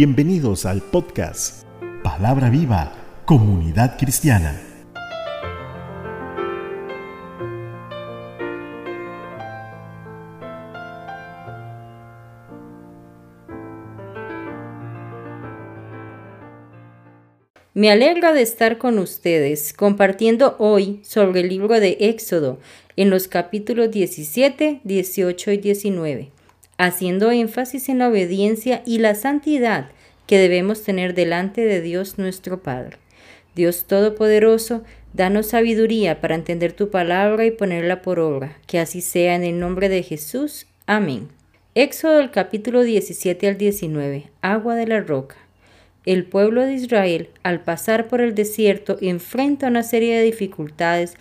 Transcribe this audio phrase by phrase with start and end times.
[0.00, 1.66] Bienvenidos al podcast
[2.04, 2.92] Palabra Viva,
[3.24, 4.56] Comunidad Cristiana.
[17.74, 22.60] Me alegra de estar con ustedes compartiendo hoy sobre el libro de Éxodo
[22.94, 26.30] en los capítulos 17, 18 y 19,
[26.78, 29.90] haciendo énfasis en la obediencia y la santidad
[30.26, 32.96] que debemos tener delante de Dios nuestro Padre.
[33.54, 34.82] Dios Todopoderoso,
[35.12, 38.56] danos sabiduría para entender tu palabra y ponerla por obra.
[38.66, 40.66] Que así sea en el nombre de Jesús.
[40.86, 41.28] Amén.
[41.74, 44.30] Éxodo el capítulo 17 al 19.
[44.40, 45.36] Agua de la roca
[46.08, 51.18] el pueblo de Israel, al pasar por el desierto, enfrenta una serie de dificultades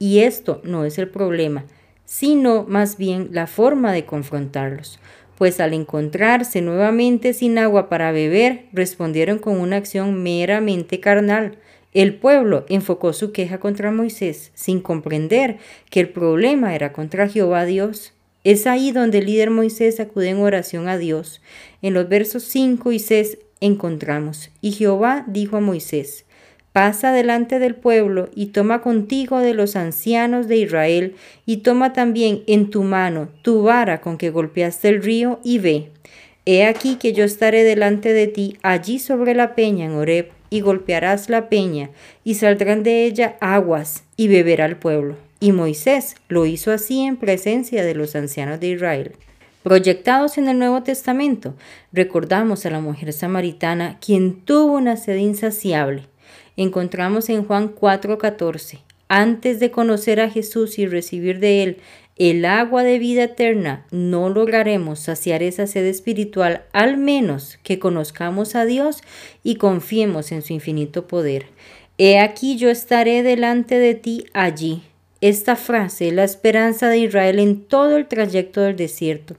[0.00, 1.64] y esto no es el problema,
[2.04, 4.98] sino más bien la forma de confrontarlos,
[5.36, 11.58] pues al encontrarse nuevamente sin agua para beber, respondieron con una acción meramente carnal.
[11.92, 15.58] El pueblo enfocó su queja contra Moisés, sin comprender
[15.90, 18.12] que el problema era contra Jehová Dios.
[18.42, 21.40] Es ahí donde el líder Moisés acude en oración a Dios.
[21.82, 24.50] En los versos 5 y 6 encontramos.
[24.60, 26.23] Y Jehová dijo a Moisés,
[26.74, 31.14] Pasa delante del pueblo y toma contigo de los ancianos de Israel
[31.46, 35.90] y toma también en tu mano tu vara con que golpeaste el río y ve.
[36.46, 40.62] He aquí que yo estaré delante de ti allí sobre la peña en Horeb y
[40.62, 41.90] golpearás la peña
[42.24, 45.14] y saldrán de ella aguas y beberá el pueblo.
[45.38, 49.12] Y Moisés lo hizo así en presencia de los ancianos de Israel.
[49.62, 51.54] Proyectados en el Nuevo Testamento,
[51.92, 56.08] recordamos a la mujer samaritana quien tuvo una sed insaciable.
[56.56, 61.76] Encontramos en Juan 4:14, antes de conocer a Jesús y recibir de Él
[62.16, 68.54] el agua de vida eterna, no lograremos saciar esa sed espiritual al menos que conozcamos
[68.54, 69.02] a Dios
[69.42, 71.46] y confiemos en su infinito poder.
[71.98, 74.82] He aquí yo estaré delante de ti allí.
[75.20, 79.34] Esta frase la esperanza de Israel en todo el trayecto del desierto.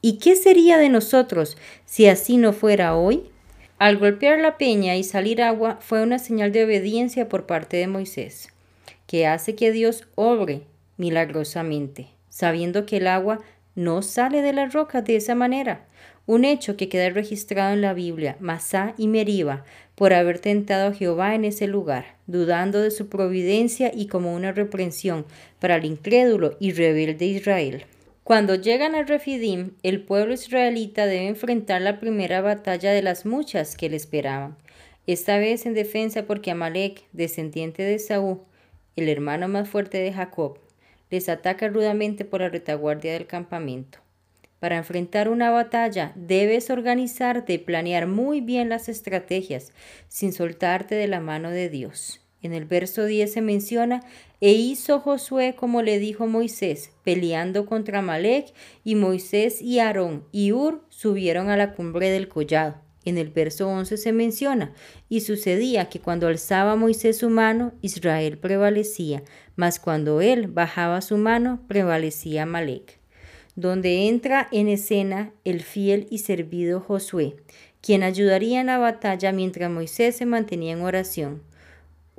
[0.00, 1.56] ¿Y qué sería de nosotros
[1.86, 3.22] si así no fuera hoy?
[3.82, 7.88] Al golpear la peña y salir agua fue una señal de obediencia por parte de
[7.88, 8.48] Moisés,
[9.08, 10.62] que hace que Dios obre
[10.98, 13.40] milagrosamente, sabiendo que el agua
[13.74, 15.84] no sale de las rocas de esa manera,
[16.26, 19.64] un hecho que queda registrado en la Biblia, Masá y Meriba,
[19.96, 24.52] por haber tentado a Jehová en ese lugar, dudando de su providencia y como una
[24.52, 25.26] reprensión
[25.58, 27.84] para el incrédulo y rebelde Israel.
[28.24, 33.76] Cuando llegan a Refidim, el pueblo israelita debe enfrentar la primera batalla de las muchas
[33.76, 34.56] que le esperaban,
[35.08, 38.42] esta vez en defensa porque Amalek, descendiente de Saúl,
[38.94, 40.60] el hermano más fuerte de Jacob,
[41.10, 43.98] les ataca rudamente por la retaguardia del campamento.
[44.60, 49.72] Para enfrentar una batalla debes organizarte y planear muy bien las estrategias
[50.06, 52.21] sin soltarte de la mano de Dios.
[52.42, 54.02] En el verso 10 se menciona,
[54.40, 60.52] e hizo Josué como le dijo Moisés, peleando contra Malek, y Moisés y Aarón y
[60.52, 62.76] Ur subieron a la cumbre del collado.
[63.04, 64.72] En el verso 11 se menciona,
[65.08, 69.22] y sucedía que cuando alzaba Moisés su mano, Israel prevalecía,
[69.56, 72.98] mas cuando él bajaba su mano, prevalecía Malek.
[73.54, 77.36] Donde entra en escena el fiel y servido Josué,
[77.80, 81.42] quien ayudaría en la batalla mientras Moisés se mantenía en oración.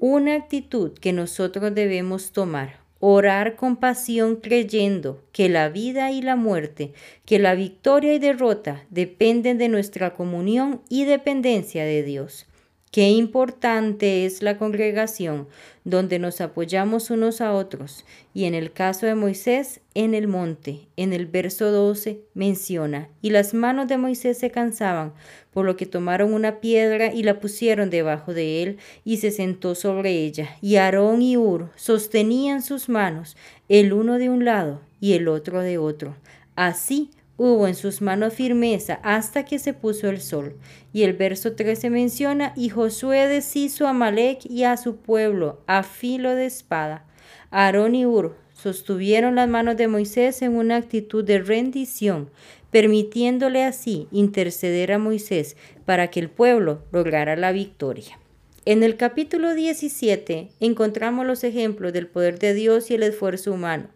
[0.05, 6.35] Una actitud que nosotros debemos tomar, orar con pasión creyendo que la vida y la
[6.35, 6.91] muerte,
[7.23, 12.47] que la victoria y derrota dependen de nuestra comunión y dependencia de Dios.
[12.93, 15.47] Qué importante es la congregación
[15.83, 18.05] donde nos apoyamos unos a otros.
[18.35, 23.31] Y en el caso de Moisés, en el monte, en el verso 12, menciona, y
[23.31, 25.11] las manos de Moisés se cansaban,
[25.51, 29.73] por lo que tomaron una piedra y la pusieron debajo de él, y se sentó
[29.73, 30.55] sobre ella.
[30.61, 33.35] Y Aarón y Ur sostenían sus manos,
[33.69, 36.15] el uno de un lado y el otro de otro.
[36.55, 40.55] Así hubo en sus manos firmeza hasta que se puso el sol.
[40.91, 45.83] Y el verso 13 menciona, y Josué deshizo a Malek y a su pueblo a
[45.83, 47.05] filo de espada.
[47.51, 52.29] Aarón y Ur sostuvieron las manos de Moisés en una actitud de rendición,
[52.71, 58.19] permitiéndole así interceder a Moisés para que el pueblo lograra la victoria.
[58.65, 63.89] En el capítulo 17 encontramos los ejemplos del poder de Dios y el esfuerzo humano.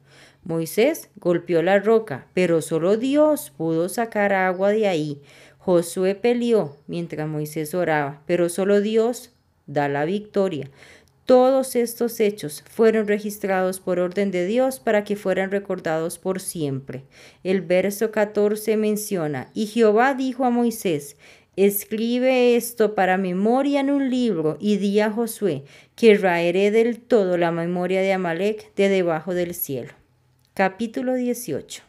[0.47, 5.21] Moisés golpeó la roca, pero solo Dios pudo sacar agua de ahí.
[5.57, 9.33] Josué peleó mientras Moisés oraba, pero solo Dios
[9.65, 10.71] da la victoria.
[11.25, 17.03] Todos estos hechos fueron registrados por orden de Dios para que fueran recordados por siempre.
[17.43, 21.17] El verso 14 menciona, y Jehová dijo a Moisés,
[21.57, 25.65] Escribe esto para memoria en un libro y di a Josué
[25.97, 29.96] que raeré del todo la memoria de Amalek de debajo del cielo.
[30.57, 31.83] Capítulo 18.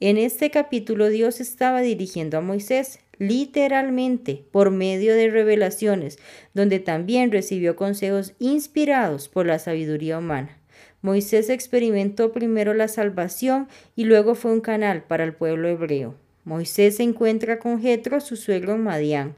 [0.00, 6.18] En este capítulo Dios estaba dirigiendo a Moisés literalmente por medio de revelaciones,
[6.54, 10.56] donde también recibió consejos inspirados por la sabiduría humana.
[11.02, 16.14] Moisés experimentó primero la salvación y luego fue un canal para el pueblo hebreo.
[16.44, 19.36] Moisés se encuentra con Jetro, su suegro en Madián.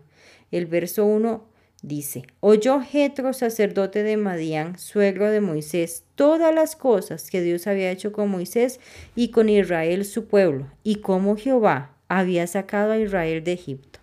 [0.52, 1.44] El verso 1
[1.86, 7.90] dice, oyó Jetro, sacerdote de Madián, suegro de Moisés, todas las cosas que Dios había
[7.90, 8.80] hecho con Moisés
[9.14, 14.00] y con Israel su pueblo, y cómo Jehová había sacado a Israel de Egipto.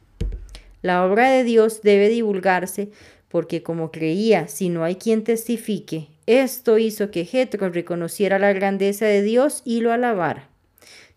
[0.83, 2.89] La obra de Dios debe divulgarse
[3.29, 9.05] porque como creía, si no hay quien testifique, esto hizo que Jetro reconociera la grandeza
[9.05, 10.50] de Dios y lo alabara.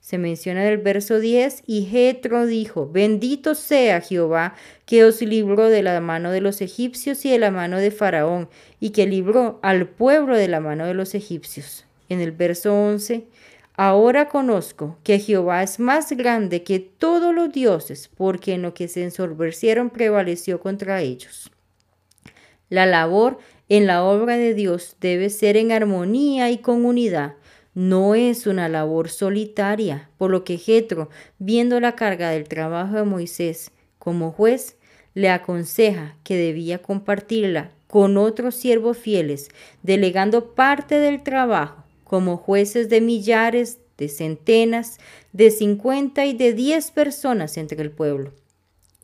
[0.05, 4.55] Se menciona en el verso 10, y Jetro dijo, bendito sea Jehová,
[4.85, 8.51] que os libró de la mano de los egipcios y de la mano de Faraón,
[8.81, 11.87] y que libró al pueblo de la mano de los egipcios.
[12.11, 13.25] En el verso 11,
[13.79, 18.89] ahora conozco que Jehová es más grande que todos los dioses, porque en lo que
[18.89, 21.51] se ensorbecieron prevaleció contra ellos.
[22.69, 23.39] La labor
[23.71, 27.37] en la obra de Dios debe ser en armonía y con unidad
[27.75, 33.05] no es una labor solitaria, por lo que Jetro, viendo la carga del trabajo de
[33.05, 34.77] Moisés como juez,
[35.15, 39.49] le aconseja que debía compartirla con otros siervos fieles,
[39.83, 44.99] delegando parte del trabajo como jueces de millares, de centenas,
[45.33, 48.33] de cincuenta y de diez personas entre el pueblo.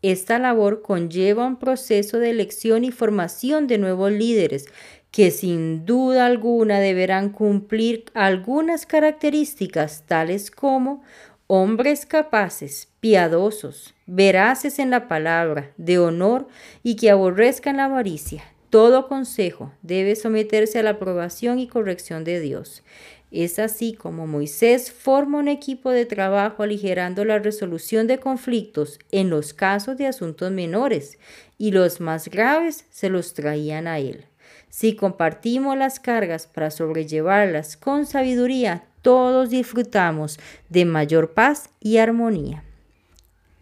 [0.02, 4.66] Esta labor conlleva un proceso de elección y formación de nuevos líderes
[5.10, 11.02] que sin duda alguna deberán cumplir algunas características tales como
[11.46, 16.46] hombres capaces, piadosos, veraces en la palabra, de honor
[16.84, 18.44] y que aborrezcan la avaricia.
[18.70, 22.84] Todo consejo debe someterse a la aprobación y corrección de Dios.
[23.32, 29.28] Es así como Moisés forma un equipo de trabajo aligerando la resolución de conflictos en
[29.28, 31.18] los casos de asuntos menores
[31.58, 34.29] y los más graves se los traían a él.
[34.68, 40.38] Si compartimos las cargas para sobrellevarlas con sabiduría, todos disfrutamos
[40.68, 42.62] de mayor paz y armonía.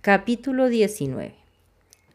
[0.00, 1.35] Capítulo 19.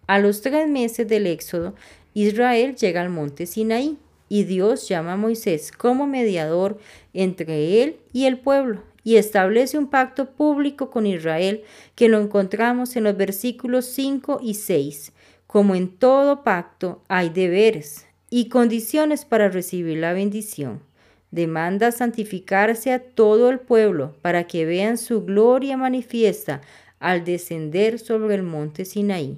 [0.08, 1.74] A los tres meses del Éxodo,
[2.14, 3.98] Israel llega al monte Sinaí
[4.30, 6.78] y Dios llama a Moisés como mediador
[7.14, 11.64] entre él y el pueblo y establece un pacto público con Israel
[11.96, 15.12] que lo encontramos en los versículos 5 y 6.
[15.48, 20.82] Como en todo pacto hay deberes, y condiciones para recibir la bendición.
[21.30, 26.62] Demanda santificarse a todo el pueblo para que vean su gloria manifiesta
[26.98, 29.38] al descender sobre el monte Sinaí.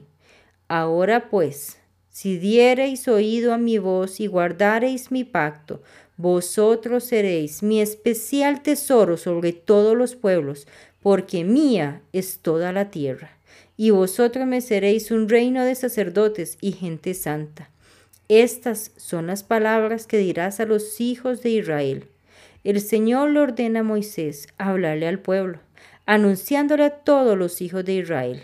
[0.70, 1.78] Ahora pues,
[2.10, 5.82] si diereis oído a mi voz y guardareis mi pacto,
[6.16, 10.68] vosotros seréis mi especial tesoro sobre todos los pueblos,
[11.02, 13.38] porque mía es toda la tierra.
[13.76, 17.75] Y vosotros me seréis un reino de sacerdotes y gente santa.
[18.28, 22.10] Estas son las palabras que dirás a los hijos de Israel.
[22.64, 25.60] El Señor le ordena a Moisés hablarle al pueblo,
[26.08, 28.42] anunciándole a todos los hijos de Israel.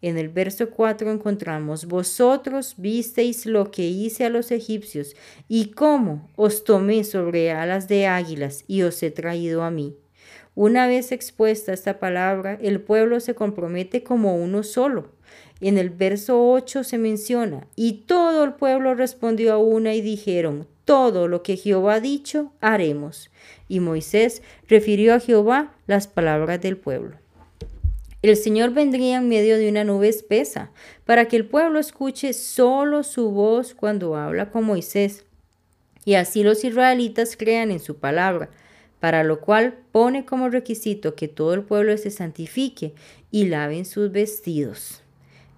[0.00, 5.14] En el verso 4 encontramos, vosotros visteis lo que hice a los egipcios
[5.46, 9.94] y cómo os tomé sobre alas de águilas y os he traído a mí.
[10.54, 15.15] Una vez expuesta esta palabra, el pueblo se compromete como uno solo.
[15.60, 20.66] En el verso 8 se menciona, y todo el pueblo respondió a una y dijeron,
[20.84, 23.30] todo lo que Jehová ha dicho, haremos.
[23.68, 27.16] Y Moisés refirió a Jehová las palabras del pueblo.
[28.22, 30.70] El Señor vendría en medio de una nube espesa,
[31.04, 35.24] para que el pueblo escuche solo su voz cuando habla con Moisés,
[36.04, 38.50] y así los israelitas crean en su palabra
[39.00, 42.94] para lo cual pone como requisito que todo el pueblo se santifique
[43.30, 45.02] y laven sus vestidos.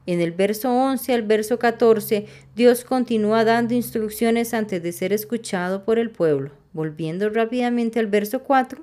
[0.08, 2.24] En el verso 11 al verso 14,
[2.56, 6.52] Dios continúa dando instrucciones antes de ser escuchado por el pueblo.
[6.72, 8.82] Volviendo rápidamente al verso 4,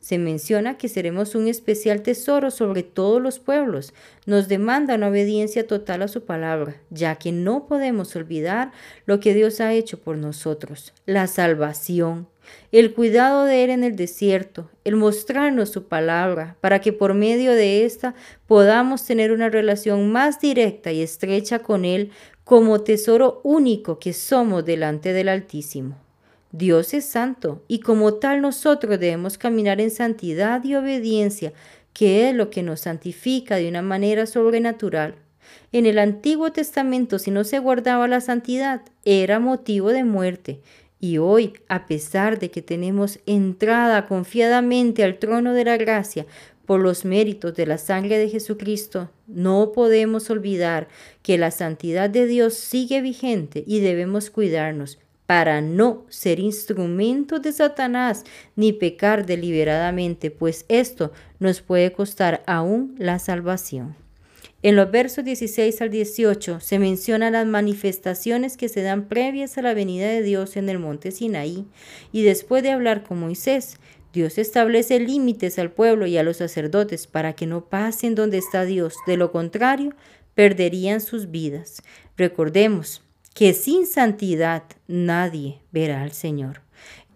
[0.00, 3.92] se menciona que seremos un especial tesoro sobre todos los pueblos.
[4.24, 8.72] Nos demanda una obediencia total a su palabra, ya que no podemos olvidar
[9.04, 12.28] lo que Dios ha hecho por nosotros, la salvación,
[12.72, 17.52] el cuidado de Él en el desierto, el mostrarnos su palabra, para que por medio
[17.52, 18.14] de ésta
[18.46, 22.10] podamos tener una relación más directa y estrecha con Él
[22.44, 25.96] como tesoro único que somos delante del Altísimo.
[26.50, 31.52] Dios es santo y como tal nosotros debemos caminar en santidad y obediencia,
[31.94, 35.14] que es lo que nos santifica de una manera sobrenatural.
[35.72, 40.60] En el Antiguo Testamento, si no se guardaba la santidad, era motivo de muerte.
[41.04, 46.26] Y hoy, a pesar de que tenemos entrada confiadamente al trono de la gracia
[46.64, 50.86] por los méritos de la sangre de Jesucristo, no podemos olvidar
[51.22, 57.52] que la santidad de Dios sigue vigente y debemos cuidarnos para no ser instrumentos de
[57.52, 58.22] Satanás
[58.54, 63.96] ni pecar deliberadamente, pues esto nos puede costar aún la salvación.
[64.62, 69.62] En los versos 16 al 18 se mencionan las manifestaciones que se dan previas a
[69.62, 71.66] la venida de Dios en el monte Sinaí,
[72.12, 73.78] y después de hablar con Moisés,
[74.12, 78.64] Dios establece límites al pueblo y a los sacerdotes para que no pasen donde está
[78.64, 79.94] Dios, de lo contrario,
[80.34, 81.82] perderían sus vidas.
[82.16, 83.02] Recordemos
[83.34, 86.60] que sin santidad nadie verá al Señor.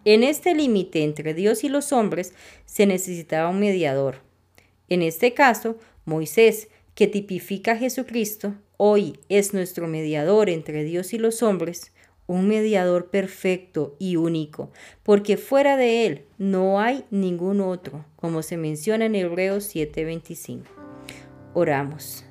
[0.04, 2.34] En este límite entre Dios y los hombres
[2.64, 4.20] se necesitaba un mediador.
[4.88, 11.18] En este caso, Moisés, que tipifica a Jesucristo, hoy es nuestro mediador entre Dios y
[11.18, 11.92] los hombres,
[12.26, 14.70] un mediador perfecto y único,
[15.02, 20.62] porque fuera de él no hay ningún otro, como se menciona en Hebreos 7:25.
[21.52, 22.24] Oramos.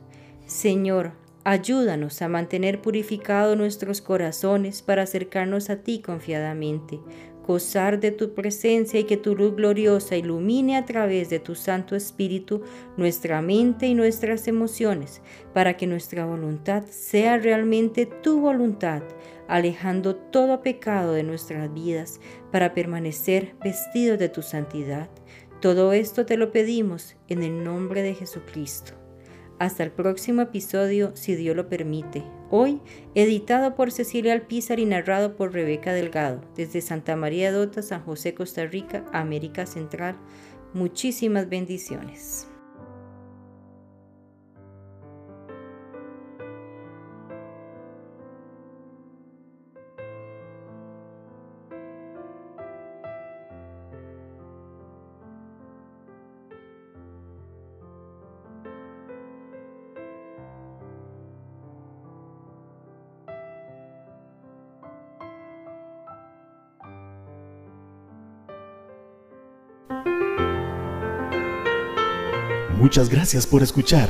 [0.47, 1.11] Señor,
[1.43, 6.99] ayúdanos a mantener purificados nuestros corazones para acercarnos a ti confiadamente
[7.45, 11.95] gozar de tu presencia y que tu luz gloriosa ilumine a través de tu Santo
[11.95, 12.63] Espíritu
[12.97, 15.21] nuestra mente y nuestras emociones,
[15.53, 19.03] para que nuestra voluntad sea realmente tu voluntad,
[19.47, 22.19] alejando todo pecado de nuestras vidas,
[22.51, 25.09] para permanecer vestidos de tu santidad.
[25.61, 29.04] Todo esto te lo pedimos en el nombre de Jesucristo.
[29.57, 32.23] Hasta el próximo episodio, si Dios lo permite.
[32.51, 32.81] Hoy,
[33.15, 38.33] editado por Cecilia Alpizar y narrado por Rebeca Delgado, desde Santa María Dota, San José,
[38.33, 40.17] Costa Rica, América Central.
[40.73, 42.47] Muchísimas bendiciones.
[72.85, 74.09] Muchas gracias por escuchar.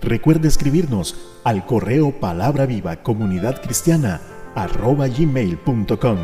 [0.00, 4.22] Recuerde escribirnos al correo palabra viva comunidad cristiana
[4.54, 6.18] arroba gmail.com.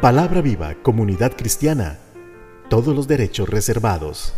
[0.00, 1.98] Palabra viva comunidad cristiana.
[2.70, 4.34] Todos los derechos reservados.